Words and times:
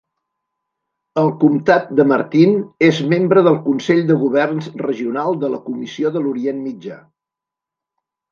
El 1.23 1.27
comtat 1.41 1.91
de 1.99 2.05
Martin 2.11 2.55
és 2.87 3.01
membre 3.11 3.43
del 3.49 3.59
consell 3.67 4.01
de 4.13 4.17
governs 4.23 4.69
regional 4.85 5.39
de 5.45 5.53
la 5.57 5.61
Comissió 5.69 6.13
de 6.17 6.23
l'Orient 6.25 6.65
Mitjà. 6.65 6.97